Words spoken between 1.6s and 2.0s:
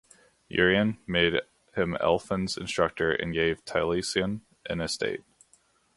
him